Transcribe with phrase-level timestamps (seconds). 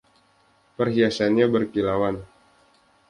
[0.81, 2.15] Perhiasannya berkilauan.